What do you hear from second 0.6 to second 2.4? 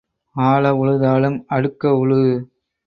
உழுதாலும் அடுக்க உழு.